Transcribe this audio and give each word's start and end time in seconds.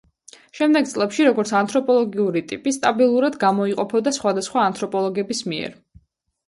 შემდეგ 0.59 0.87
წლებში 0.91 1.27
როგორც 1.27 1.51
ანთროპოლოგიური 1.59 2.43
ტიპი 2.53 2.75
სტაბილურად 2.79 3.39
გამოიყოფოდა 3.47 4.19
სხვადასხვა 4.21 4.67
ანთროპოლოგების 4.71 5.45
მიერ. 5.53 5.81